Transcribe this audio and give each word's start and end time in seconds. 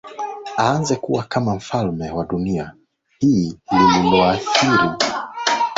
aanze 0.59 0.95
kuwa 0.95 1.23
kama 1.23 1.55
mfalme 1.55 2.11
wa 2.11 2.25
dunia 2.25 2.73
hii 3.19 3.57
lililoathiri 3.71 4.53
sana 4.61 4.77
majukumu 4.77 5.03
yake 5.03 5.25